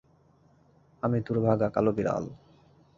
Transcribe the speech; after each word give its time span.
আমি 1.03 1.17
দুর্ভাগা 1.21 1.67
কালো 1.69 1.91
বিড়াল। 1.97 2.25